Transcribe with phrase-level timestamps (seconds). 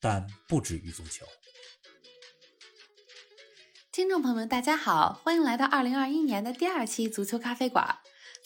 [0.00, 1.26] 但不止于足球。
[3.92, 7.98] 听众朋友们，大家好，欢迎来到二零二一年的第二期足球咖啡馆。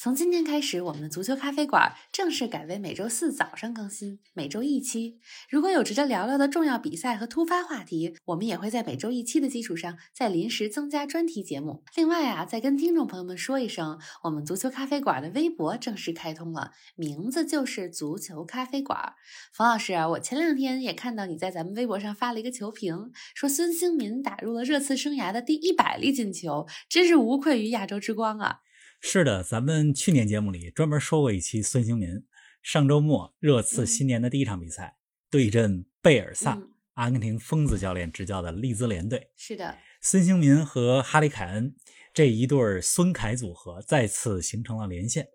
[0.05, 5.19] 从今天开始，我们的足球咖啡馆正式改为每周四早上更新，每周一期。
[5.49, 11.83] 如果有值得聊聊的重要比赛和突发话题，我们也会在每周一期的基础上再临时增加专题节目。
[11.97, 19.15] 另外啊，再跟听众朋友们说一声，我们足球咖啡馆的微博正式开通了，名字就是足球咖啡馆。
[19.55, 28.59] 冯老师，我前两天也看到你在咱们微博上发了一个球评，说孙兴民打入了热刺生涯的第一百粒进球，真是无愧于亚洲之光啊！
[29.07, 32.25] 是的，咱们去年节目里专门说过一期孙兴民。
[32.63, 34.97] 上周末，热刺新年的第一场比赛
[35.31, 36.59] 对阵贝尔萨，
[36.95, 39.29] 阿根廷疯子教练执教的利兹联队。
[39.37, 41.77] 是的，孙兴民和哈里凯恩
[42.15, 45.29] 这一对孙凯组合再次形成了连线。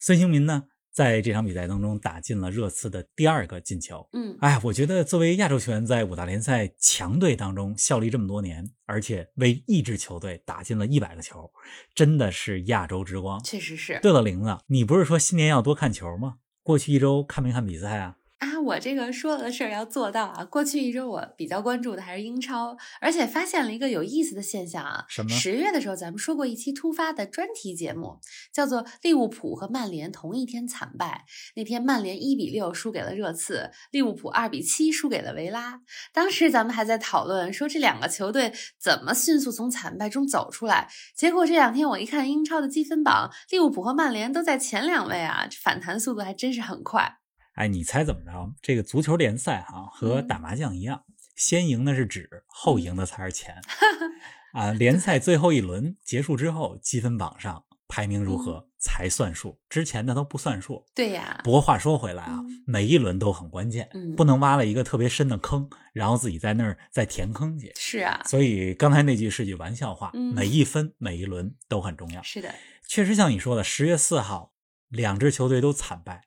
[0.00, 0.64] 孙兴民呢？
[0.96, 4.08] 在这场比赛当中打进了热刺的第二个进球。
[4.14, 11.52] 嗯，哎，我觉得作为亚洲球员在五大联赛强队当中效力这么多年，而且为一支球队打进了一百个球，
[11.94, 13.38] 真的是亚洲之光。
[13.44, 14.00] 确实是。
[14.00, 16.36] 对了，玲子，你不是说新年要多看球吗？
[16.62, 18.16] 过去一周看没看比赛啊？
[18.38, 20.44] 啊，我这个说的事儿要做到啊！
[20.44, 25.06] 过去一周我比较关注的还是英超，而且发现了一个有意思的现象啊。
[25.08, 25.30] 什么？
[25.30, 28.20] 十月的时候咱们说过一期突发的专题节目，
[28.52, 31.24] 叫做利物浦和曼联同一天惨败。
[31.54, 35.80] 那天曼联一比六输给了热刺，利物浦二比七输给了维拉。
[36.12, 40.90] 当时咱们还在讨论说这两个球队怎么迅速从惨败中走出来。
[41.16, 47.16] 结果这两天我一看英超的积分榜，利物浦和曼联都在前两位啊，这反弹速度还真是很快。
[47.56, 48.54] 哎，你猜怎么着？
[48.62, 51.02] 这个足球联赛哈和打麻将一样，
[51.34, 53.56] 先赢的是纸，后赢的才是钱。
[54.52, 60.84] 啊，联赛最后一轮结束之后，积分榜上排名如何才算数，之前的都不算数。
[60.94, 61.40] 对呀。
[61.44, 67.72] 不过话说回来啊，每一轮都很关键，不能挖了一个特别深的坑，然后自己在那儿再填坑去。
[67.76, 68.22] 是啊。
[68.26, 72.22] 所以刚才那句是句玩笑话，每一分每一轮都很重要。
[72.22, 72.54] 是的，
[72.86, 74.52] 确实像你说的，十月四号
[74.88, 76.24] 两支球队都惨败。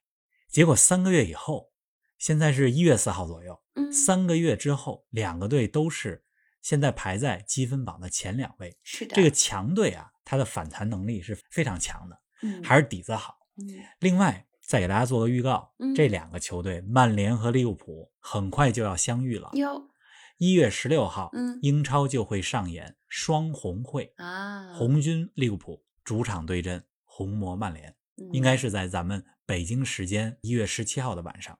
[0.49, 1.71] 结果三个月以后，
[2.17, 3.61] 现在是一月四号左右。
[3.75, 6.25] 嗯，三个月之后，两个队都是
[6.61, 8.75] 现在排在积分榜的前两位。
[8.83, 12.19] 是的，这个强队啊，它的反弹能力是非常强的。
[12.41, 13.37] 嗯，还是底子好。
[13.57, 13.67] 嗯，
[13.99, 19.51] 另外再给大家做个预告，嗯，这两个球队曼联和利物浦很快就要相遇了。
[19.53, 19.89] 哟，
[20.37, 27.95] 一月十六号，嗯，英超就会上演双红会啊，红军利物浦主场对阵红魔曼联，
[28.31, 29.25] 应该是在咱们。
[29.45, 31.57] 北京时间一月十七号的晚上，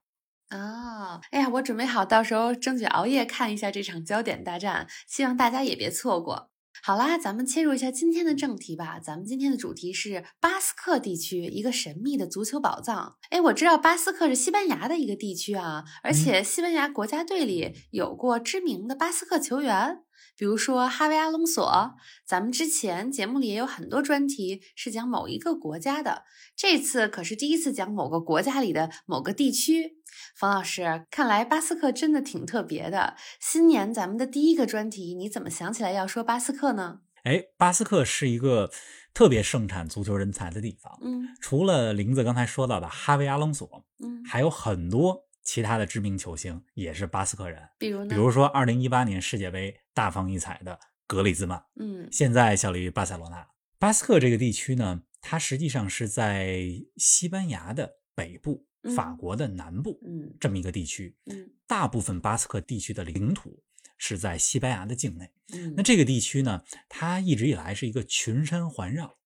[0.51, 6.51] 哦，哎呀，我准备好到时候争取熬夜看一下这场焦点大战，希望大家也别错过。
[6.83, 8.99] 好啦，咱们切入一下今天的正题吧。
[8.99, 13.17] 咱们今天的主题是巴斯克地区一个神秘的足球宝藏。
[13.31, 20.03] 哎，我知道巴斯克是西班牙的一个地区啊，而且西班牙国家队里有过知名的巴斯克球员。
[20.39, 26.23] 比如说哈维阿隆索，咱们之前节目里也有很多专题是讲某一个国家的，
[26.55, 29.97] 这次可是第一次讲某个国家里的某个地区。
[30.37, 33.17] 冯老师，看来巴斯克真的挺特别的。
[33.41, 37.01] 新年咱们的第一个专题，你怎么想起来要说巴斯克呢？
[37.23, 38.71] 哎，巴斯克是一个
[39.13, 40.97] 特别盛产足球人才的地方。
[41.01, 43.67] 嗯，除了林子刚才说到的哈维阿隆索，
[44.01, 45.25] 嗯，还有很多。
[45.41, 53.45] 其他的知名球星也是巴斯克人，比如呢比如说二零一八年世界杯大放异彩的格里兹曼，嗯，现在效力于巴塞罗那。
[53.77, 56.63] 巴斯克这个地区呢，它实际上是在
[56.95, 58.65] 西班牙的北部、
[58.95, 61.17] 法国的南部，嗯，这么一个地区。
[61.25, 63.61] 嗯，大部分巴斯克地区的领土
[63.97, 65.29] 是在西班牙的境内。
[65.51, 69.17] 嗯，那这个地区呢，它一直以来是一个群山环绕、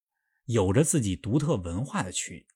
[0.46, 2.48] 有着自己独特文化的区域，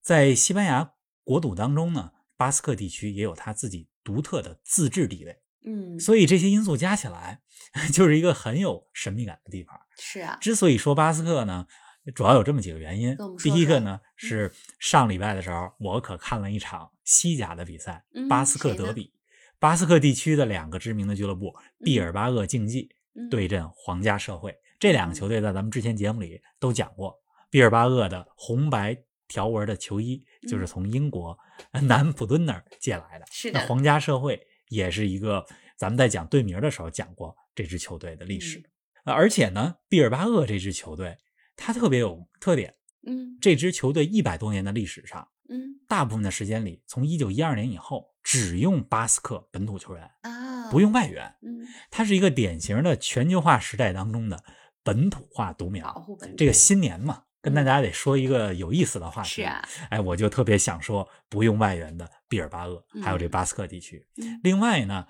[0.00, 0.94] 在西班牙
[1.24, 2.12] 国土当中呢。
[2.38, 7.40] 巴斯克地区也有它自己独特的自治地位，嗯，所以这些因素加起来，
[7.92, 9.78] 就是一个很有神秘感的地方。
[9.98, 11.66] 是啊，之所以说巴斯克呢，
[12.14, 13.16] 主要有这么几个原因。
[13.42, 19.12] 第一个呢是上礼拜的时候，我可看了一场西甲的比赛——巴斯克德比。
[19.58, 21.54] 巴斯克地区的两个知名的俱乐部
[21.84, 22.88] 毕尔巴鄂竞技
[23.30, 27.14] 对阵皇家社会，这两个球队在咱们之前节目里都讲过。
[27.50, 28.96] 毕尔巴鄂的红白。
[29.32, 31.38] 条纹的球衣就是从英国
[31.86, 33.24] 南普敦那儿借来的。
[33.30, 35.44] 是的，皇家社会也是一个
[35.76, 38.64] 咱们在讲队名的时候讲过这支球队的历史。
[39.04, 41.18] 而且呢，毕尔巴鄂这支球队
[41.56, 42.74] 它特别有特点。
[43.06, 51.24] 嗯，这支球队一百多年的历史上，嗯，大部分的时间里，从一九一二年以后，只用巴斯克本土球员啊，不用外援。
[51.40, 54.44] 嗯，它是一个典型的全球化时代当中的
[54.82, 56.06] 本土化独苗。
[56.36, 59.28] 这个新年嘛，跟大家得说一个有意思的话题。
[59.28, 64.06] 是啊，哎，我就特别想说不用外援的毕尔巴鄂，还有这巴斯克地区。
[64.16, 65.06] 嗯另外呢，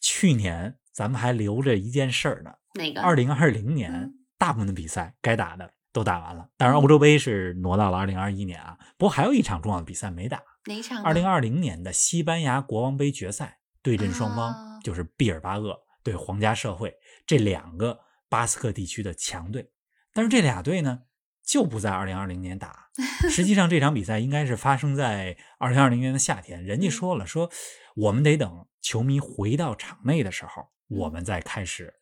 [0.00, 2.50] 去年咱们还留着一件事儿呢。
[2.74, 3.00] 哪个？
[3.00, 8.78] 二零二零年嗯大部分的比赛该打的都打完了，当然欧洲杯是挪到了二零二一年啊。
[8.98, 11.02] 不过还有一场重要的比赛没打，哪场呢？
[11.04, 16.94] 二零二零年的西班牙国王杯决赛对阵双啊方就是毕尔巴鄂对皇家社会
[17.26, 17.98] 这两个
[18.28, 19.70] 巴斯克地区的强队，
[20.12, 21.00] 但是这俩队呢
[21.46, 22.88] 就不在二零二零年打。
[23.30, 27.50] 实际上这场比赛应该是发生在二零二零年的夏天，人家说了说
[27.94, 31.94] 我们得等球迷回到场内的时候，我们再开始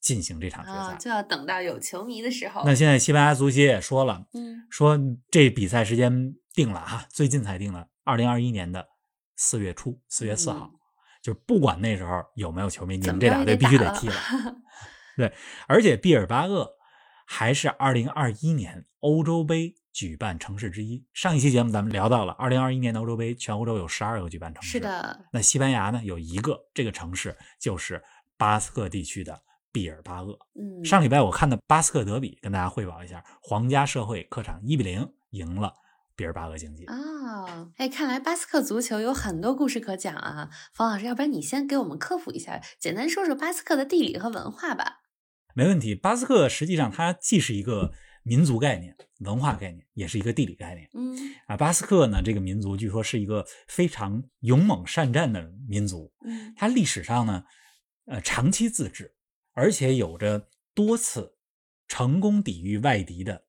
[0.00, 0.96] 进行这场决啊，赛。
[0.96, 2.62] 就要等到有球迷的时候。
[2.64, 4.98] 那现在西班牙足协也说了，嗯，说
[5.30, 8.86] 这比赛时间定了哈，最近才定了，二零二一年的
[9.36, 10.70] 四月初，四月四号，
[11.20, 14.06] 就是不管那时候有没有球迷，你们这俩队必须得踢。
[14.08, 14.14] 了。
[15.16, 15.32] 对，
[15.66, 16.77] 而且毕尔巴鄂
[17.30, 21.04] 还是二零二一年欧洲杯举办城市之一。
[21.12, 24.70] 上一期节目咱们聊到了，二零二一年的欧洲杯，全欧洲有十二个举办城市。
[24.70, 24.80] 是。
[24.80, 28.02] 的，那西班牙呢有一个，这个城市就是
[28.38, 30.38] 巴斯克地区的毕尔巴鄂。
[30.58, 35.74] 嗯，上礼拜我看的巴斯克德比，跟大家汇报一下，皇家社会客场一比零赢了
[36.16, 36.86] 毕尔巴鄂竞技。
[36.86, 40.48] 哦，哎，看来巴斯克足球有很多故事可讲啊。
[40.72, 45.00] 冯老师，要不然你先给我们科普一下，简单说说巴斯克的地理和文化吧。
[45.58, 51.18] 没问题，巴斯克实际上它既是一个民族概念、文化概念，也是一个地理概念嗯
[51.48, 51.56] 啊。
[51.56, 57.42] 巴斯克呢，这个民族据说是一个非常勇猛善战的民族，嗯它历史上呢，
[58.06, 59.12] 呃，长期自治，
[59.52, 61.34] 而且有着多次
[61.88, 63.42] 成功抵御外敌的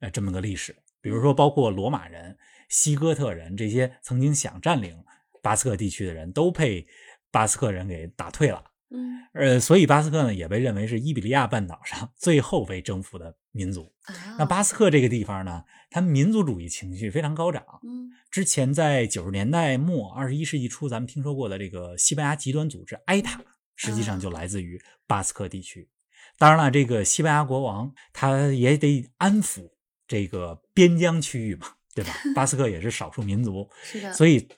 [0.00, 0.76] 呃这么个历史。
[1.00, 2.36] 比如说，包括罗马人、
[2.68, 5.02] 西哥特人这些曾经想占领
[5.42, 6.86] 巴斯克地区的人都被
[7.30, 8.62] 巴斯克人给打退了。
[8.94, 13.92] 嗯呃，所以巴斯克呢也被认为是伊比利亚半岛上 最后被征服的民族。
[14.04, 17.62] 啊，那巴斯克这个地方呢，它民族主义情绪非常高涨。
[17.82, 23.40] 嗯之前在九十年代末、二十一世纪初，咱们听说过的这个西班牙极端组织埃塔，
[23.76, 25.88] 实际上就来自于巴斯克地区。
[26.36, 29.70] 当然了，这个西班牙国王他也得安抚
[30.08, 32.12] 这个边疆区域嘛，对吧？
[32.34, 34.48] 巴斯克也是少数民族， 是的，所以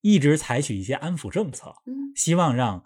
[0.00, 2.84] 一直采取一些安抚政策，嗯希望让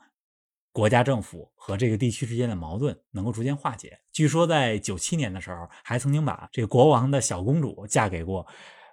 [0.74, 3.96] 国家政府和这个地区之间的矛盾能够逐渐化解。
[4.10, 8.44] 据说在九七年的时候，还曾经把这个国王的小公主嫁给过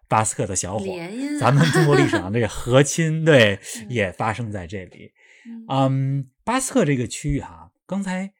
[0.07, 0.85] 巴斯克的小伙。
[0.85, 5.11] 联姻啊，咱们中国历史上 这个和亲，对嗯，也发生在这里。
[5.47, 8.31] 嗯嗯，巴斯克这个区域哈、刚才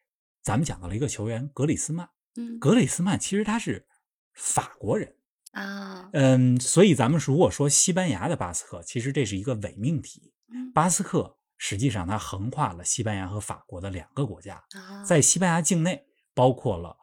[0.43, 2.07] 咱们讲到了一个球员格里斯曼，
[2.37, 3.87] 嗯格里斯曼其实他是
[4.35, 5.15] 法国人，
[5.53, 10.31] 啊，嗯，所以咱们如果说西班牙的巴斯克，其实这是一个伪命题。
[10.53, 15.03] 嗯巴斯克实际上它横跨了西班牙和法国的两个国家，啊。
[15.03, 16.03] 在西班牙境内
[16.33, 16.97] 包括了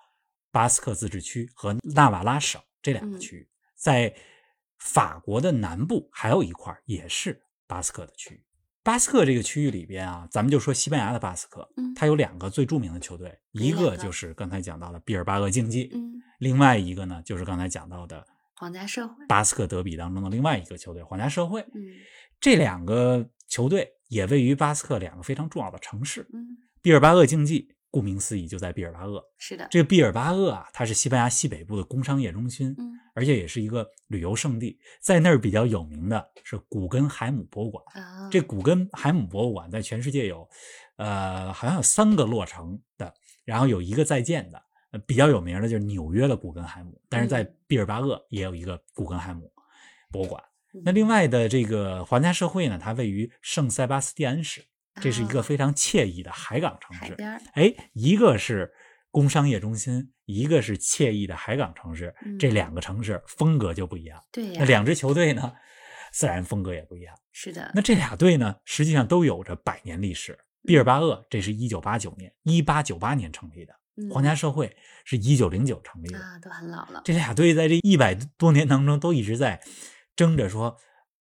[0.50, 3.20] 巴斯克自治区和纳瓦拉省这两个嗯。
[3.20, 4.12] 区域，在
[4.80, 8.44] 法国的南部还有一块也是巴斯克的区域。
[8.82, 11.94] 巴斯克这个区域里边啊，咱们就说西班牙的巴斯克，嗯。
[11.94, 13.96] 它有两个最著名的球队，一个个？
[13.96, 21.60] 就是刚才讲到的毕尔巴鄂竞技，嗯，另外一个呢就是刚才讲到的皇家社会，巴斯克德比当中的另外一个球队皇家社会。
[21.74, 21.94] 嗯。
[22.40, 26.28] 这两个球队也位于巴斯克两个非常重要的城市。
[26.32, 29.22] 嗯，毕尔巴鄂竞技，顾名思义就在毕尔巴鄂。
[29.38, 34.78] 是的，这个毕尔巴鄂啊，它是西班牙西北部的工商业中心，嗯而且也是一个旅游胜地。
[35.00, 37.84] 在那儿比较有名的是古根海姆博物馆。
[37.94, 40.48] 啊，这古根海姆博物馆在全世界有，
[40.96, 43.12] 呃，好像有三个落成的，
[43.44, 44.62] 然后有一个在建的。
[44.90, 49.52] 呃，比较有名的就是纽约的古根海姆，但是在嗯毕尔巴鄂也有一个古根海姆
[50.10, 50.42] 博物馆。
[50.42, 50.48] 嗯
[50.84, 54.64] 那另外的这个皇家社会呢，它位于圣塞巴斯蒂安市，
[55.00, 57.02] 这是一个啊非常惬意的海港城市。
[57.04, 58.72] 海边儿，哎，一个是
[59.10, 64.22] 工商业中心，一个是惬意的海港城市，这嗯两个城市风格就不一样。
[64.30, 65.52] 对呀那，两支球队呢，
[66.12, 67.14] 自然风格也不一样。
[67.32, 70.38] 是的，那这俩队呢，实际上都有着百年历史。
[70.64, 76.18] 毕尔巴鄂这是一九八九年，一八九八年成立的；嗯皇家社会是一九零九成立的。
[76.18, 79.58] 啊，都很老了，这俩队在这一百多年当中都一直在
[80.18, 80.76] 争着说，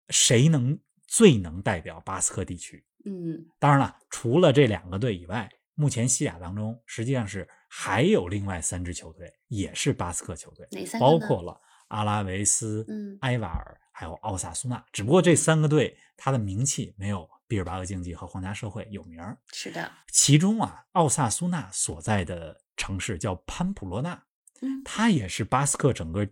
[0.08, 2.82] 谁能最能代表巴斯克地区。
[3.04, 10.66] 嗯当然了，除了这两个队以外，目前西甲当中实际上是还有另外三支球队，也是巴斯克球队，
[10.98, 14.82] 包括了阿拉维斯、嗯埃瓦尔还有奥萨苏纳。
[14.92, 19.36] 只不过这三个队它的名气没有毕尔巴鄂竞技和皇家社会有名儿。
[19.52, 24.20] 是的，其中啊，奥萨苏纳所在的城市叫潘普洛纳，
[24.62, 26.26] 嗯，它也是巴斯克整个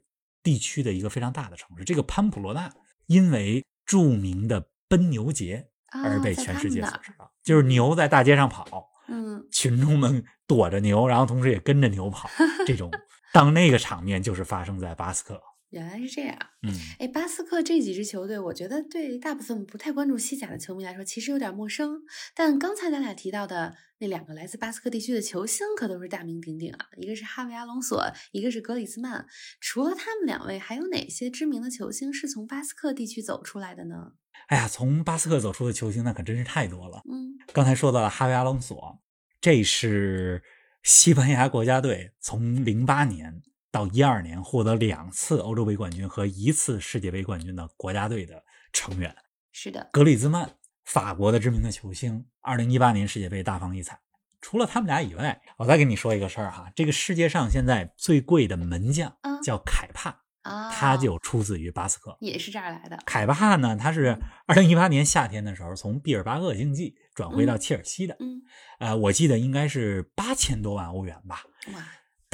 [0.45, 1.83] 地区的一个非常大的城市。
[1.83, 2.73] 这个潘普罗纳
[3.07, 5.67] 因为著名的奔牛节
[6.05, 12.31] 而被全世界所知道，就是牛在大街上跑，嗯，群众们躲着牛，然后同时也跟着牛跑，
[12.65, 12.91] 这种
[13.33, 15.41] 当那个场面就是发生在巴斯克。
[15.75, 22.01] 原来是这样，嗯，哎，巴斯克这几支球队，我觉得对大部分不太关注西甲的球迷来说，其实有点陌生。
[22.33, 26.87] 但刚才咱俩提到的那两个来自巴斯克地区的球星，可都是大名鼎鼎啊！
[26.97, 28.01] 一个是哈维·阿隆索，
[28.31, 29.27] 一个是格里兹曼。
[29.61, 34.13] 除了他们两位，还有哪些知名的球星是从巴斯克地区走出来的呢？
[34.47, 37.03] 哎呀，从巴斯克走出的球星那可真是太多了。
[37.11, 39.03] 嗯，刚才说到了哈维·阿隆索，
[39.41, 40.41] 这是
[40.85, 43.43] 西班牙国家队从零八年。
[43.75, 48.41] 到一二年获得两次欧洲杯冠军和一次世界杯冠军的国家队的
[48.73, 49.13] 成员
[49.51, 50.49] 是的，格里兹曼，
[50.85, 53.99] 法国的知名的球星，二零一八年世界杯大放异彩。
[54.41, 59.13] 除了他们俩以外，我再跟你说一个事儿哈，这个世界上现在最贵的门将
[59.43, 62.97] 叫凯帕啊，他就出自于巴斯克，也是这儿来的。
[63.05, 64.17] 凯帕呢，他是
[64.47, 68.41] 二零一八年夏天的时候从毕尔巴鄂竞技转回到切尔西的，嗯，
[68.79, 71.43] 呃，我记得应该是八千多万欧元吧，
[71.75, 71.83] 哇。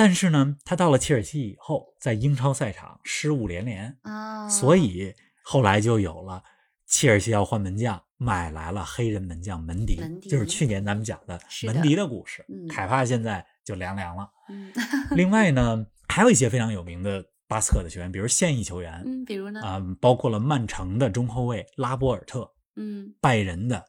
[0.01, 6.43] 但是呢，他到了切尔西以后，在英超赛场失误连连啊，所以后来就有了
[6.87, 12.43] 切尔西要换门将，买来了黑人门将门迪，就是去年咱们讲的门迪的故事。
[12.67, 14.27] 凯帕现在就凉凉了。
[14.49, 14.73] 嗯，
[15.11, 23.85] 另外呢，还有一些非常有名的巴斯克的球员，比如现役球员，嗯，比如呢，啊，包括了曼城的中后卫拉波尔特，嗯，拜仁的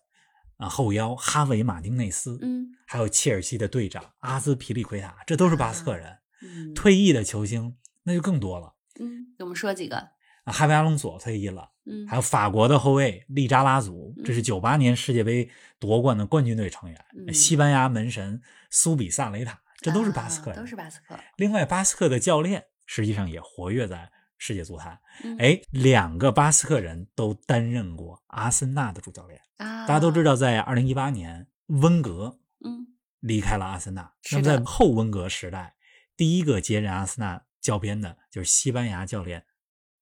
[0.62, 2.68] 啊后腰哈维马丁内斯，嗯。
[2.86, 6.18] 还有切尔西的队长阿兹皮利奎塔，这都是巴斯克人。
[6.41, 8.74] 嗯，退役的球星那就更多了。
[9.00, 9.96] 嗯，给我们说几个。
[10.44, 11.70] 啊，哈维阿隆索退役了。
[11.86, 15.50] 嗯，还有法国的后卫利扎拉祖，这是九八年世界杯
[15.80, 17.34] 夺冠的冠军队成员。
[17.34, 21.18] 西班牙门神苏比萨雷塔，这都是巴斯克人，都是巴斯克。
[21.38, 25.00] 另外，巴斯克的教练实际上也活跃在世界足坛。
[25.24, 29.39] 嗯、哎，两个巴斯克人都担任过阿森纳的主教练。
[29.57, 32.39] 啊，大家都知道，在二零一八年温格。
[32.65, 32.88] 嗯，
[33.19, 34.12] 离开了阿森纳。
[34.31, 35.75] 那么在后温格时代，
[36.17, 39.45] 第一个接任阿森纳教鞭的就是西班牙教练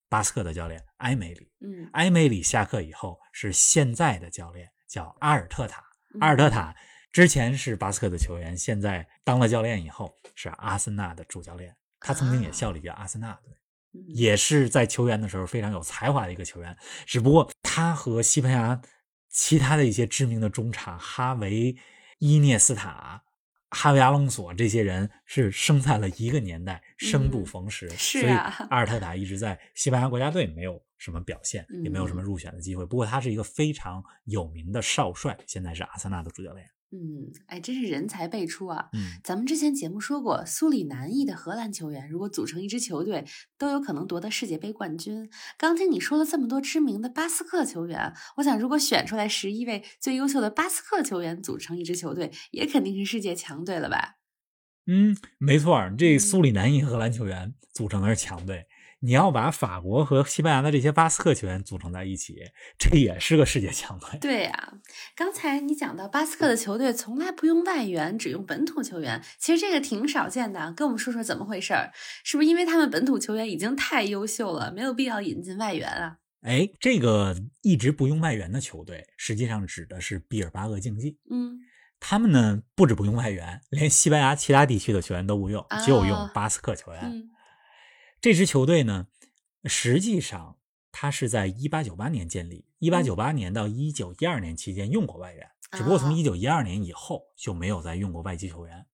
[0.07, 1.51] 巴斯克的教练埃梅里。
[1.59, 5.83] 嗯，埃梅里下课以后是现在的教练叫阿尔特塔。
[6.21, 6.73] 阿尔特塔
[7.11, 11.75] 之前是巴斯克的球员，现在当了教练以后是阿森纳的主教练。
[11.99, 13.53] 他曾经也效力于阿森纳队，
[14.07, 16.75] 也是在球员的时候非常有才华的一个球员。
[17.05, 18.81] 只不过他和西班牙
[19.29, 21.75] 其他的一些知名的中场哈维。
[22.21, 23.23] 伊涅斯塔、
[23.69, 32.85] 哈维·阿隆索这些人是生在了一个年代，生不逢时，是所以阿尔特塔一直在西班牙国家队没有什么表现，嗯也没有什么入选的机会。
[32.85, 36.69] 不过他是一个非常有名的少帅，现在是阿森纳的主教练。
[36.91, 38.89] 嗯，哎，真是人才辈出啊！
[38.93, 43.25] 嗯，咱们之前节目说过，苏里南裔的荷兰球员如果组成一支球队，
[43.59, 45.29] 都有可能夺得世界杯冠军。
[45.55, 54.15] 刚听你说了这么多知名的巴斯克球员，我想如果选出来十一位最优秀的巴斯克球员组成一支球队，也肯定是世界强队了吧？
[54.87, 58.65] 嗯，没错，这苏里南裔荷兰球员组成的是强队。
[59.01, 62.35] 你要把法国和西班牙的这些巴斯克球员组成在一起，
[62.77, 64.19] 这也是个世界强队。
[64.19, 64.73] 对呀，
[65.15, 70.73] 刚才你讲到巴斯克的球队从来不用外援，只用本土球员，其实这个挺少见的。
[70.73, 71.91] 跟我们说说怎么回事儿？
[72.25, 76.17] 是不是因为他们本土球员已经太优秀了，没有必要引进外援啊？
[76.41, 81.17] 哎，这个一直不用外援的球队，实际上指的是毕尔巴鄂竞技。
[81.31, 81.59] 嗯，
[82.01, 87.01] 他们呢不止不用外援，连西班牙其他地区的球员都不用，就用巴斯克球员。
[87.03, 87.29] 嗯
[88.21, 89.07] 这支球队呢，
[89.63, 90.57] 实际上
[90.91, 98.85] 它是在一八九八年建立，一八九八年到一九一二年期间用过外援，只不过从一九一二年以后就没有再用过外籍球员。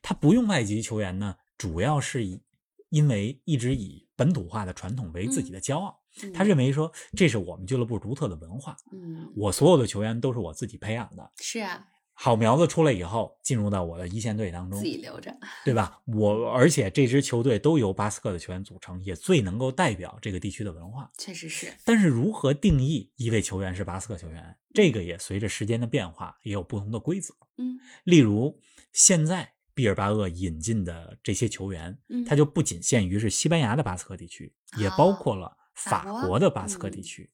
[0.00, 2.40] 他不用外籍球员呢，主要是以
[2.88, 6.00] 因为一直以本土化的传统为自己的骄傲，
[6.32, 11.88] 他认为说这是我们俱乐部独特的文化，嗯，我所有的球员都是我自己培养的，是啊。
[12.18, 15.30] 好苗子出来以后，进入到我的一线队当中，自己留着，
[15.66, 16.00] 对吧？
[16.06, 21.10] 我而且这支球队都由巴斯克的球员组成，也最能够代表这个地区的文化。
[21.18, 21.70] 确实是。
[21.84, 27.34] 但是如何定义一位球员是巴斯克球员，这个也随着时间的变化也有不同的规则。
[27.58, 28.58] 嗯，例如
[28.94, 37.30] 现在毕尔巴鄂引进的这些球员，嗯，它就不仅限于是西班牙的巴斯克地区，也包括了法国的巴斯克地区。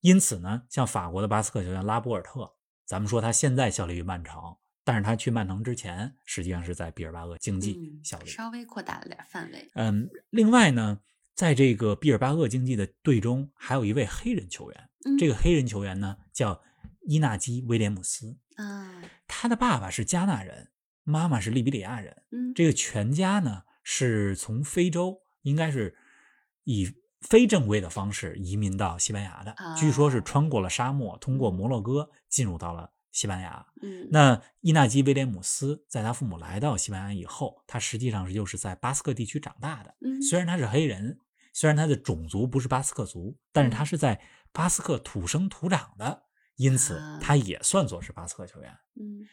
[0.00, 2.52] 因此呢，像法国的巴斯克球员拉波尔特。
[2.84, 9.70] 咱们说他现在效力于曼城，但是他去曼城之前，实际上是在毕尔巴鄂竞技效力，稍微扩大了点范围。
[9.74, 11.00] 嗯，另外呢，
[11.34, 16.62] 在这个毕尔巴鄂竞技的队中，还有一位黑人球员，嗯、这个黑人球员呢叫
[17.06, 20.70] 伊纳基·威廉姆斯啊，他的爸爸是加纳人，
[21.02, 22.22] 妈妈是利比里亚人。
[22.30, 25.96] 嗯，这个全家呢是从非洲，应该是
[26.64, 26.92] 以
[27.28, 29.54] 非正规的方式移民到西班牙的。
[29.76, 33.66] 据说是穿过了沙漠，通过摩洛哥进入到了西班牙。
[33.82, 39.94] 嗯，那伊纳基·威廉姆斯在他父母来到西班牙以后，他实际上是就是在巴斯克地区长大的。
[40.00, 41.18] 嗯，虽然他是黑人，
[41.52, 44.20] 虽然他的种族不是巴斯克族，但是他是在
[44.52, 46.22] 巴斯克土生土长的。
[46.56, 48.70] 因此，他也算作是巴斯克球员。
[48.94, 49.26] 嗯，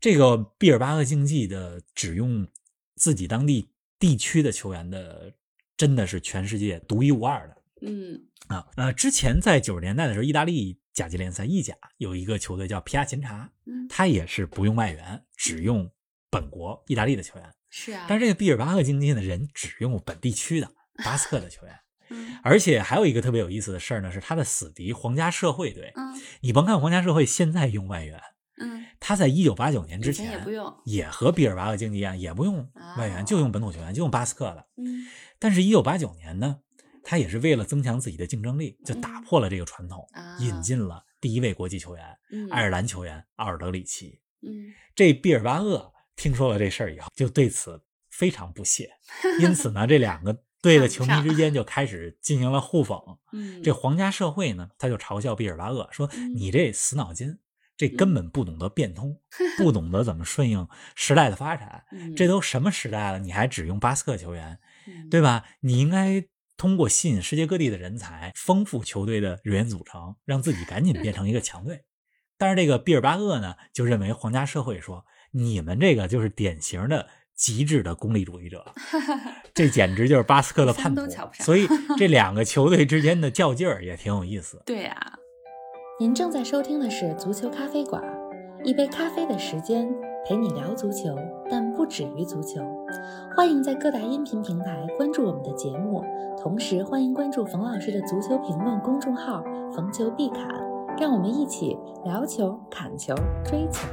[0.00, 2.48] 这个毕尔巴鄂竞技的只用
[2.94, 5.34] 自己当地地区的球员的，
[5.76, 7.56] 真的是全世界独一无二的。
[7.82, 15.90] 嗯啊呃，之前在九十年代的时候，意大利甲级联赛意甲有一个球队叫皮亚琴察，嗯，他也是不用外援，只用
[16.30, 17.52] 本国意大利的球员。
[17.68, 20.70] 是啊，但是这个毕尔巴鄂竞技的人只用本地区的
[21.04, 21.78] 巴斯克的球员。
[22.08, 25.92] 嗯，而且还有一个特别有意思的事儿呢，是他的死敌皇家社会队。
[25.96, 28.16] 嗯，你甭看皇家社会现在用外援，
[28.60, 34.64] 嗯，他在一九八九年之前也不用，也和毕尔巴鄂竞技一样，也不用外援，就用本土球员，就用巴斯克的。
[34.76, 35.04] 嗯，
[35.46, 36.58] 但是，一九八九年呢，
[37.04, 40.04] 他也是为了增强自己的竞争力，就打破了这个传统，
[40.40, 42.04] 引进了第一位国际球员——
[42.50, 44.20] 爱尔兰球员奥尔德里奇。
[44.42, 48.90] 嗯，这毕尔巴鄂听说了这事儿以后，就对此非常不屑，
[49.40, 50.42] 因此呢，这两个。
[50.62, 53.00] 队的球迷之间就开始进行了互讽。
[53.32, 57.38] 嗯，这皇家社会呢，他就嘲笑毕尔巴鄂说：“你这死脑筋，
[57.76, 59.20] 这根本不懂得变通，
[59.58, 61.84] 不懂得怎么顺应时代的发展。
[62.16, 64.58] 这都什么时代了，你还只用巴斯克球员，
[65.10, 65.44] 对吧？
[65.60, 66.24] 你应该
[66.56, 71.84] 通过吸引世界各地的人才，丰富球队的人员组成，让自己赶紧变成一个强队。
[72.38, 78.64] 但是这个毕尔巴鄂呢，就认为皇家社会说，你们这个就是典型的。”极致的功利主义者，
[79.52, 81.02] 这简直就是巴斯克的叛徒。
[81.34, 84.58] 所以这两个球队之间的较劲儿也挺有意思。
[84.64, 84.98] 对呀，
[86.00, 88.02] 您正在收听的是足球咖啡馆，
[88.64, 89.86] 一杯咖啡的时间
[90.26, 91.14] 陪你聊足球，
[91.50, 92.60] 但止于足球。
[93.36, 96.02] 欢迎在各大音频平台关注我们的节目，
[96.40, 99.42] 同时欢迎关注冯老师的足球评论公众号
[99.74, 100.48] “冯球必侃”，
[100.98, 103.86] 让我们一起聊球、砍球、追球。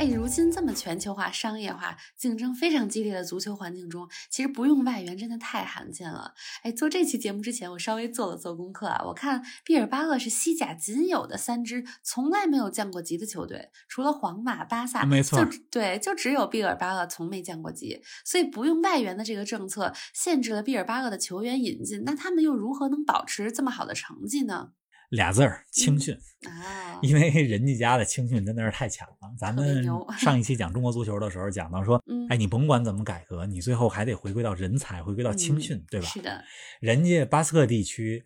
[0.00, 6.32] 哎，如今这么全球化、商业化、竞争非常激烈的足球环境中，其实不用外援真的太罕见了。
[6.62, 9.04] 哎，做这期节目之前，我稍微做了做功课啊。
[9.04, 18.00] 我看毕尔巴鄂是西甲仅有的三支从来没有降过级的球队，除了皇马、巴萨，没错，就对，就只有毕尔巴鄂从没降过级。
[18.24, 24.70] 所以不用外援的这个政策限制了毕尔巴鄂的球员引进，那他们又如何能保持这么好的成绩呢？
[25.10, 26.14] 俩字儿青训
[26.46, 29.34] 啊，因为人家家的青训真的是太强了。
[29.38, 29.84] 咱们
[30.18, 36.06] 上一期讲中国足球的时候讲到说，哎，你甭管怎么改革，你最后还得回归到人才，回归到青训，对吧？
[36.06, 36.44] 是的，
[36.80, 38.24] 人家巴斯克地区，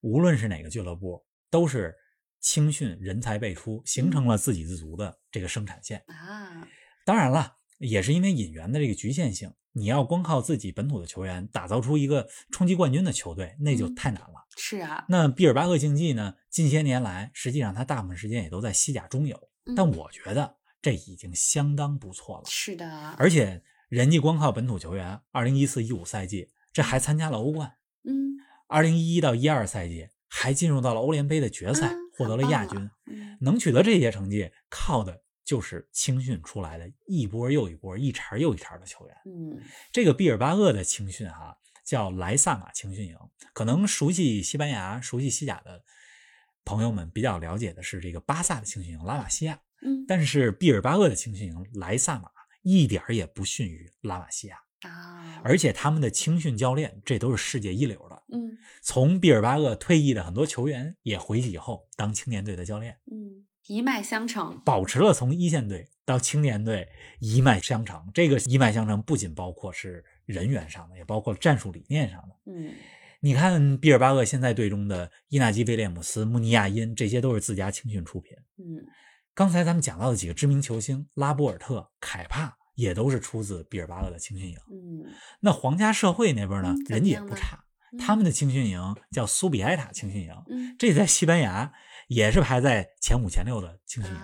[0.00, 1.94] 无论是哪个俱乐部，都是
[2.40, 6.66] 青训人才辈出，形成了自给自足的这个生产线啊。
[7.04, 9.52] 当然了，也是因为引援的这个局限性。
[9.72, 14.46] 你要光靠自己本土的球员打造出一个冲击冠军的球队，那就太难了。
[14.56, 16.34] 是啊，那毕尔巴鄂竞技呢？
[16.48, 19.38] 近些年来，实际上他大部分时间也都在西甲中游，
[19.76, 22.44] 但我觉得这已经相当不错了。
[22.46, 32.90] 是的，而且人家光靠本土球员，二零一四一五赛季这还参加了欧冠，嗯，二零一一到一二赛季还进入到了欧联杯的决赛，获得了亚军。
[33.42, 35.20] 能取得这些成绩，靠的。
[35.46, 39.16] 就是青训出来的一波又一波、一茬又一茬的球员。
[39.24, 43.16] 嗯，这个毕尔巴鄂的青训哈叫莱萨马青训营，
[43.54, 45.84] 可能熟悉西班牙、熟悉西甲的
[46.64, 49.60] 朋友们比较了解的是这个巴萨的青训营拉玛西亚。
[49.82, 52.28] 嗯，但是毕尔巴鄂的青训营莱萨马
[52.62, 58.20] 一点也不逊于拉玛西亚啊，而且他们的青训教练这都是世界一流的。
[58.32, 62.98] 嗯，从毕尔巴鄂退役的很多球员也回去以后当青年队的教练。
[63.12, 63.46] 嗯。
[63.68, 68.08] 一脉相承，保持了从一线队到青年队一脉相承。
[68.14, 72.36] 这个一脉相承不仅包括是人员上的，也包括战术理念上的。
[72.46, 72.72] 嗯，
[73.20, 78.36] 你看毕尔巴鄂现在队中的伊纳基·威廉姆斯、穆尼亚因，这些都是自家青训出品。
[78.58, 78.86] 嗯，
[79.34, 84.56] 刚才咱们讲到的几个知名球星拉波尔特、凯帕，也都是出自毕尔巴鄂的青训营。
[84.70, 90.32] 嗯，那皇家社会那边呢，人家也不差，嗯、他们的青训营叫苏比埃塔青训营。
[90.48, 91.72] 嗯，这在西班牙。
[92.06, 94.20] 也是排在前五前六的青训营，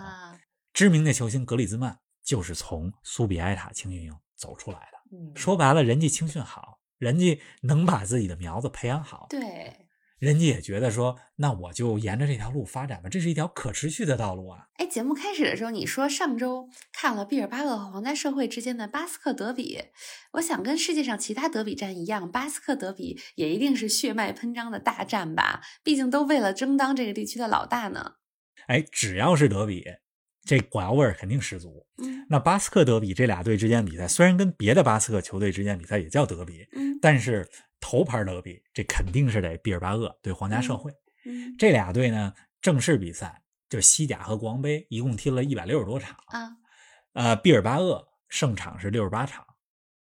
[0.72, 4.98] 知名的球星格里兹曼就是从苏比埃塔青训营走出来的。
[5.34, 9.26] 说白了，人家青训好，人家能把自己的苗子培养好。
[9.28, 9.81] 对，
[10.22, 14.68] 人家也觉得说，那我就沿着这条路发展吧，这是一条可持续的道路啊。
[14.74, 19.82] 哎，节目开始的时候你说上周看了毕尔巴鄂和皇家社会之间的巴斯克德比，
[20.34, 25.60] 我想跟世界上其他德比战一样，巴斯克德比也一定是血脉喷张的大战吧？
[25.82, 28.12] 毕竟都为了争当这个地区的老大呢。
[28.68, 29.84] 哎，只要是德比，
[30.44, 31.84] 这火药味儿肯定十足。
[32.00, 37.48] 嗯，那巴斯克德比这俩队之间比赛，虽然跟别的巴斯克球队之间比赛也叫德比，嗯，但是。
[37.82, 40.90] 头牌德比，这肯定是得毕尔巴鄂对皇家社会。
[41.26, 46.56] 嗯，这俩队呢，正式比赛就是西甲和国王杯，一共踢了一百六十多场啊。
[47.14, 49.44] 呃，毕尔巴鄂胜场是六十八场，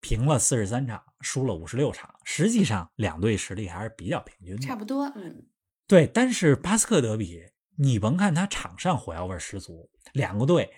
[0.00, 2.12] 平了四十三场，输了五十六场。
[2.24, 5.04] 实际上，两队实力还是比较平均的，差不多。
[5.16, 5.46] 嗯，
[5.86, 6.06] 对。
[6.06, 7.40] 但是巴斯克德比，
[7.76, 10.70] 你甭看他场上火药味十足，两个队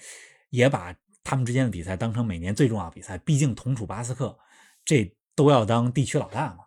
[0.51, 4.39] 也把他们之间的比赛当成每年最重要的比赛，毕竟同处巴斯克，
[4.85, 6.65] 这都要当地区老大嘛。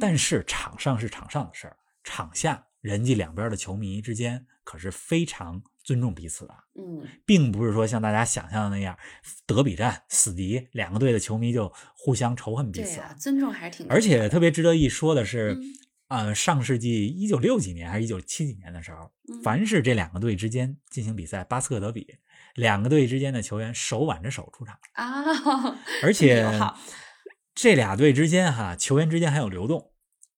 [0.00, 6.54] 但是场上是场上的事儿，场下人家两边的球迷之间可是非常尊重彼此的。
[6.76, 8.96] 嗯，并不是说像大家想象的那样，
[9.46, 12.96] 德比战死敌，两个队的球迷就互相仇恨彼此。
[12.96, 13.86] 对尊重还是挺。
[13.88, 15.58] 而且特别值得一说的是，
[16.08, 19.10] 呃，上世纪一九六几年还是一九七几年的时候，
[19.42, 22.06] 凡是这两个队之间进行比赛，巴斯克德比，
[22.54, 26.42] 两个队之间的球员手挽着手出场啊，而 且。
[27.54, 29.92] 这俩队之间，哈，球员之间还有流动，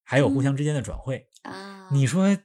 [0.04, 1.88] 还有互相之间的转会啊。
[1.90, 2.36] 你说，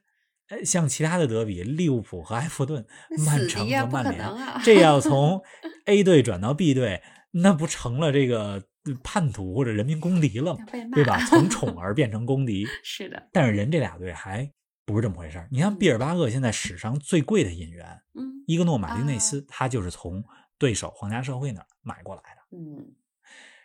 [0.64, 2.86] 像其他的德比，利物浦和埃弗顿、
[3.26, 4.28] 曼城和曼联，
[4.64, 5.42] 这要 从
[5.86, 8.64] A 队转到 B 队，那不成了这个
[9.04, 10.66] 叛徒或者人民公敌了吗？
[10.94, 11.24] 对吧？
[11.26, 12.66] 从宠 儿变成公敌。
[12.84, 13.30] 是的。
[13.32, 14.52] 但是人这俩队还
[14.86, 20.24] 不是这么回事你像，毕尔巴鄂现在史上最贵的引援，嗯，伊格诺马丁内斯，他就是从
[20.58, 22.58] 对手皇家社会那儿买过来的。
[22.58, 22.96] 嗯。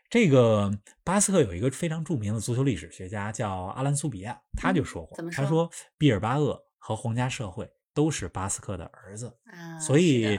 [0.09, 0.71] 这个
[1.03, 9.37] 巴斯克有一个非常著名的足球历史学家叫阿兰苏比亚，他就说过，他说毕尔巴鄂和皇家社会都是巴斯克的儿子，
[9.81, 10.39] 所以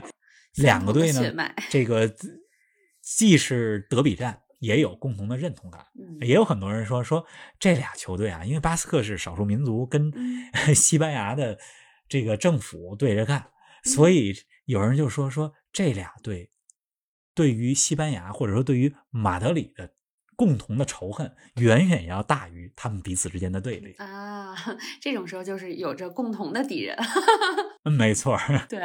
[0.54, 2.10] 两个队呢，这个
[3.02, 5.84] 既是德比战，也有共同的认同感。
[6.20, 7.24] 也有很多人说说
[7.58, 10.10] 这俩球队啊，因为巴斯克是少数民族，跟
[10.74, 11.58] 西班牙的
[12.08, 13.46] 这个政府对着干，
[13.84, 16.50] 所以有人就说说这俩队。
[17.38, 19.92] 对于西班牙，或者说对于马德里的
[20.38, 24.54] 共同的仇恨，远远要大于他们彼此之间的对立啊！
[25.02, 26.96] 这种时候就是有着共同的敌人。
[27.84, 28.38] 嗯，没错。
[28.68, 28.80] 对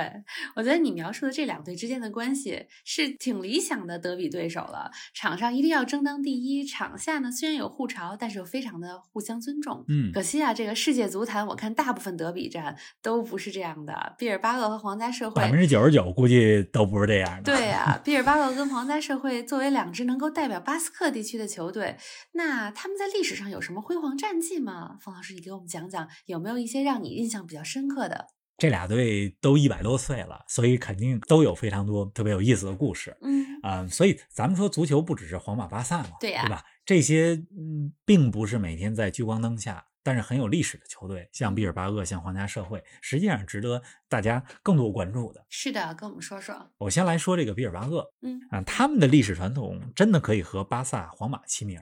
[0.55, 4.89] 我觉得你描述的这两队之间的关系是挺理想的德比对手了。
[5.13, 9.85] 场上一定要争当第一，场下呢虽然有互嘲，但是又非常的互相尊重。
[9.89, 14.15] 嗯，可惜啊，这个世界足坛，我看大部分德比战都不是这样的。
[14.17, 17.43] 毕尔巴鄂和皇家社会，百分之九十九估计都不是这样的。
[17.43, 21.97] 对 啊，毕尔巴鄂跟皇家社会作为两支能够代表巴斯克地区的球队，
[22.33, 24.97] 那他们在历史上有什么辉煌战绩吗？
[25.01, 28.27] 冯老师，你给我们讲讲，有没有一些让你印象比较深刻的？
[28.57, 33.17] 这俩队都一百多岁了，所以肯定都有非常多特别有意思的故事。
[33.21, 36.63] 嗯啊，所以咱们说足球不只是皇马、巴萨嘛，对呀，对吧？
[36.85, 45.43] 这些嗯，并不是每天在聚光灯下，但是很有历史的球队，像毕尔巴鄂、像皇家社会，实际上值得大家更多关注的。
[45.49, 46.69] 是的，跟我们说说。
[46.77, 51.81] 我先来说这个毕尔巴鄂，嗯啊，他们的历史传统真的可以和巴萨、皇马齐名。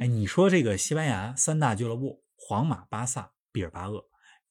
[0.00, 4.02] 哎，你说这个西班牙三大俱乐部，皇马、巴萨、毕尔巴鄂，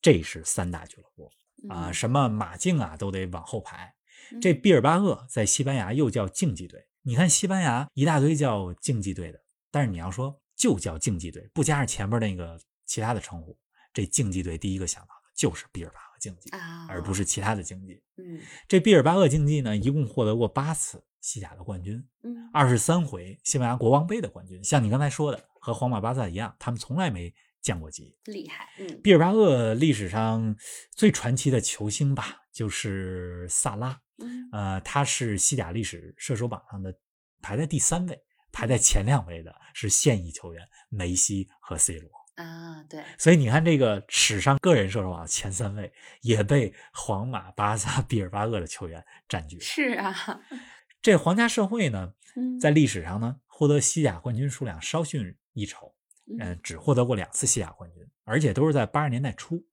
[0.01, 1.31] 这是三大俱乐部。
[1.69, 3.93] 啊，什么马竞啊，都得往后排。
[4.41, 6.87] 这毕尔巴鄂在西班牙又叫竞技队。
[7.01, 13.55] 你看西班牙一大堆叫竞技队的，但是你要说就叫竞技队，不加上前面那个其他的称呼，
[13.93, 16.49] 这竞技队第一个想到的就是毕尔巴鄂竞技，
[16.89, 18.01] 而不是其他的竞技。
[18.15, 24.63] 嗯，这毕尔巴鄂竞技呢，一共获得过八次西甲的冠军，嗯，二十三回西班牙国王杯的冠军。
[24.63, 27.31] 像你刚才说的，和皇马、巴萨一样，他们从来没。
[27.59, 28.69] 降过级，厉害。
[28.79, 30.55] 嗯，毕尔巴鄂历史上
[30.91, 33.99] 最传奇的球星吧，就是萨拉。
[34.19, 36.95] 嗯，呃，他是西甲历史射手榜上的
[37.41, 38.23] 排在第三位，
[38.53, 42.09] 排在前两位的是现役球员梅西和 C 罗。
[42.37, 43.03] 啊，对。
[43.19, 49.59] 所以你看，这个史上个人射手榜前三位也被皇马、巴萨、 毕尔巴鄂的球员占据。
[49.59, 50.15] 是啊，
[51.01, 55.93] 这皇家社会呢，嗯，在历史上呢，获得西甲冠军数量稍逊一筹。
[56.39, 59.65] 嗯，只获得过两次西甲冠军，而且都是在八十年代初。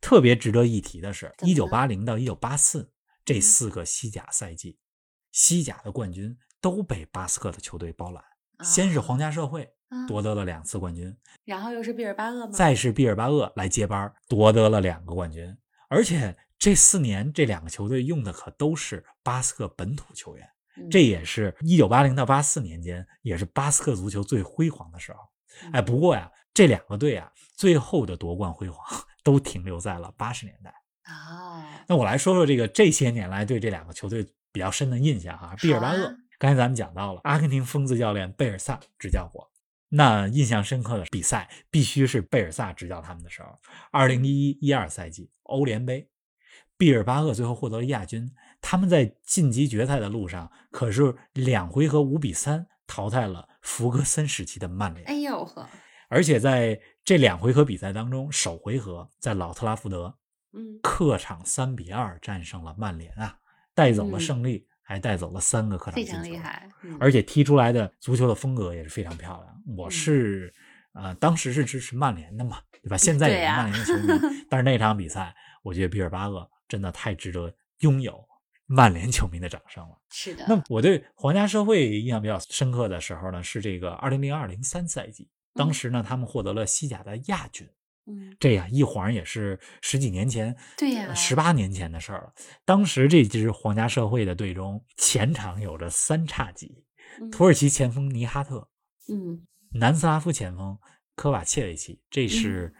[0.00, 2.90] 特别值得一提的是，一九八零到一九八四
[3.24, 4.78] 这四个西甲赛季，
[5.30, 8.24] 西甲的冠军都被巴斯克的球队包揽。
[8.64, 9.70] 先是皇家社会
[10.06, 12.52] 夺得了两次冠军，然后又是毕尔巴鄂吗？
[12.52, 15.56] 再是毕尔巴鄂来接班，夺得了两个冠军。
[15.88, 20.46] 而且这四年这两个球队用的可都是巴斯克本土球员，
[20.90, 25.18] 这也是一九八零到八四年间，也是巴斯克足球最辉煌的时候。
[25.72, 28.84] 哎，不过呀，这两个队啊，最后的夺冠辉煌
[29.24, 30.74] 都停留在了八十年代。
[31.04, 35.54] 啊，那我来说说这个这些年来对这两个球队比较深的印象哈。
[35.56, 39.50] 毕尔巴鄂，刚才咱们讲到了，阿根廷疯子教练贝尔萨执教过。
[39.88, 43.58] 那印象深刻的比赛必须是贝尔萨执教他们的时候，
[43.90, 46.08] 二零一一一二赛季欧联杯，
[46.76, 48.30] 毕尔巴鄂最后获得了亚军。
[48.60, 55.06] 他们在晋级决赛的路上，可是两回合五比三淘汰了弗格森时期的曼联。
[55.06, 55.66] 哎呦呵！
[56.08, 60.18] 而且在这两回合比赛当中，首回合在老特拉福德，
[60.52, 63.38] 嗯，客场三比二战胜了曼联啊，
[63.74, 66.66] 带走了胜利，还带走了三个客场非常厉害。
[66.98, 69.76] 而且踢出来的足球的风格也是非常漂亮。
[69.76, 70.50] 我是
[70.94, 72.96] 呃，当时是支持曼联的嘛，对吧？
[72.96, 78.18] 现在也是曼联的球迷， 但是那场比赛，我觉得比尔巴鄂真的太值得拥有。
[78.64, 79.98] 曼联球迷的掌声了。
[80.08, 80.46] 是的。
[80.48, 87.68] 那我对皇家社会印象比较深刻的时候呢，是这个二零零二零三赛季，当时呢他们获得了西甲的亚军。
[88.08, 92.32] 嗯，这呀一晃也是十几年前，对呀，十八年前的事儿了。
[92.64, 96.84] 当时这支皇家社会的队中，前场有着三叉戟：
[97.30, 98.68] 土耳其前锋尼哈特，
[99.08, 100.76] 嗯，南斯拉夫前锋
[101.14, 102.74] 科瓦切维奇，这是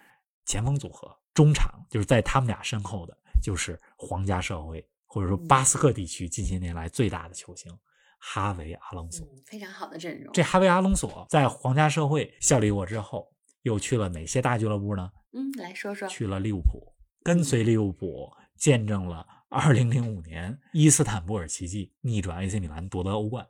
[0.47, 1.15] 前锋组合。
[1.35, 4.85] 中场就是在他们俩身后的，就是皇家社会。
[5.11, 7.75] 或者说巴斯克地区近些年来最大的球星
[8.19, 10.31] 哈维·阿隆索，非常好的阵容。
[10.35, 13.27] 这哈维·阿隆索在皇家社会效力过之后，
[13.63, 15.11] 又去了哪些大俱乐部呢？
[15.33, 16.09] 嗯，来说说。
[16.09, 23.47] 去了利物浦，跟随利物浦见证了2005年伊斯坦布尔奇迹逆转 AC 米兰夺得欧冠，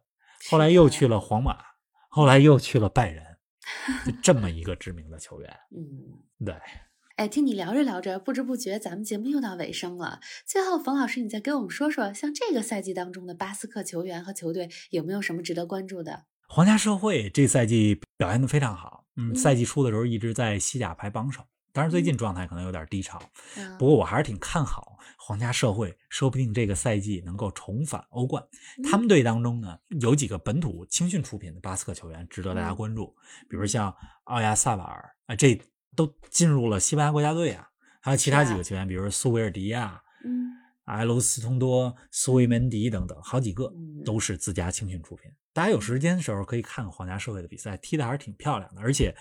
[0.50, 1.58] 后来又去了皇马，
[2.08, 3.24] 后来又去了拜仁，
[4.04, 5.56] 就这么一个知名的球员。
[5.76, 6.54] 嗯，对。
[7.16, 10.20] 哎，听你聊着聊着，不知不觉咱们节目又到尾声了。
[10.46, 16.26] 最后，冯老师，你再给我们说说，像这个赛季当中的巴斯克球员和球队有没有什么值得关注的？
[16.48, 23.20] 皇家社会这赛季表现的非常好，嗯，赛季初的时候一直在西甲排榜首，当然最近状态可能有点低潮。
[23.78, 28.42] 不过我还是挺看好皇家社会，说不定这个赛季能够重返欧冠。
[28.90, 33.14] 他们队当中呢，有几个本土青训出品的巴斯克球员值得大家关注，
[33.48, 35.60] 比如像奥亚萨瓦尔啊，这。
[35.96, 37.68] 都进入了西班牙国家队啊，
[38.00, 40.46] 还有其他几个球员，比如苏维尔迪亚、嗯，
[40.84, 43.68] 埃罗斯通多、苏维门迪等等，好几个
[44.04, 45.28] 都是自家青训出品。
[45.58, 48.80] 大家有时间的时候可以看皇家社会的比赛，踢的还是挺漂亮的。
[48.80, 49.12] 而且，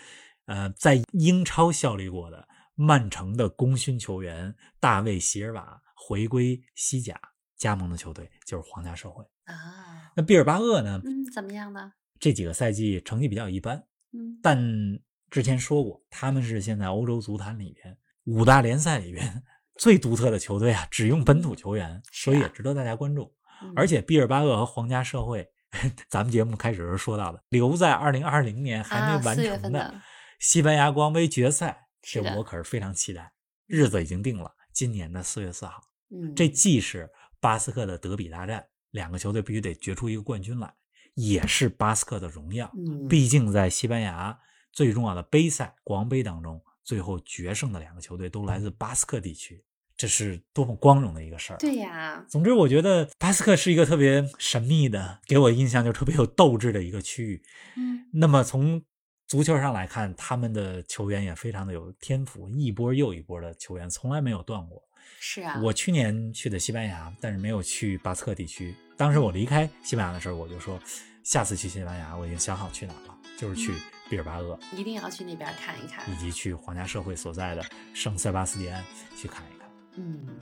[0.46, 7.20] 呃，在英超效力过的曼城的功勋球员大卫席尔瓦回归西甲，
[7.58, 10.12] 加盟的球队就是皇家社会啊。
[10.16, 11.02] 那毕尔巴鄂呢？
[11.04, 11.94] 嗯，怎么样呢？
[12.20, 15.00] 这几个赛季成绩比较一般，嗯，但。
[15.30, 19.44] 之前说过，他们是现在欧洲足坛里边五大联赛里边
[19.76, 23.36] 最独特的球队啊，只用本土球员，所以也值得大家关注。
[23.76, 25.46] 而且毕尔巴鄂和皇家社会，
[26.10, 30.02] 咱们节目开始时候说到的，留在二零二零年还没完成的
[30.40, 33.34] 西班牙国王杯决赛，这我可是非常期待。
[33.66, 35.82] 日子已经定了，今年的四月四号。
[36.10, 40.74] 嗯，这既是巴斯克的德比大战，两个球队必须得决出一个冠军来，
[41.16, 42.72] 也是巴斯克的荣耀。
[42.78, 44.40] 嗯，毕竟在西班牙。
[44.74, 49.66] 最重要的杯赛国王杯当中，最后决胜的两个球队都来自巴斯克地区，
[49.98, 51.58] 这是多么光荣的一个事儿！
[51.58, 52.24] 对呀。
[52.30, 57.42] 总之，我觉得巴斯克是一个特别神秘的，给我印象就特别有斗志的一个区域。
[57.76, 58.06] 嗯。
[58.14, 58.82] 那么从
[59.28, 64.82] 足球上来看，他们的球员也非常的有天赋，一波又一波的球员从来没有断过。
[65.20, 65.60] 是啊。
[65.64, 68.76] 我去年去的西班牙，但是没有去巴斯克地区。
[68.96, 70.80] 当时我离开西班牙的时候，我就说，
[71.24, 73.74] 下次去西班牙，我已经想好去哪了，就是去。
[74.10, 78.82] 毕尔巴鄂一定要去那边看一看，以及去皇家社会所在的圣塞巴斯蒂安
[79.18, 79.57] 去看一看。
[80.00, 80.40] 嗯，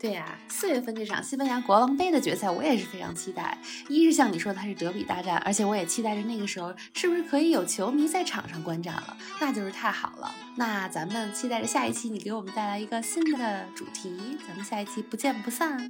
[0.00, 3.56] 对呀，四月份这场西班牙国王杯的决赛，我也是非常期待。
[3.88, 10.34] 一是像你说的，它是德比大战，而且我也期待着那个时候是不是可以有球迷在场上观战了，那就是太好了。
[10.56, 15.88] 那咱们期待着下一期你给我们带来一个新的主题，咱们下一期不见不散。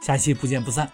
[0.00, 0.88] 下期不见不散。